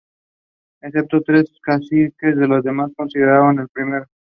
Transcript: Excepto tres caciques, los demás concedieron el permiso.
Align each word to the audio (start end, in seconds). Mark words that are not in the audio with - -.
Excepto 0.81 1.21
tres 1.21 1.53
caciques, 1.61 2.35
los 2.35 2.63
demás 2.63 2.91
concedieron 2.97 3.59
el 3.59 3.69
permiso. 3.69 4.07